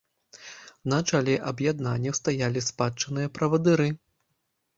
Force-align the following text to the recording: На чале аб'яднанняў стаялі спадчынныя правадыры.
На 0.93 0.97
чале 1.09 1.35
аб'яднанняў 1.51 2.15
стаялі 2.21 2.65
спадчынныя 2.69 3.33
правадыры. 3.37 3.87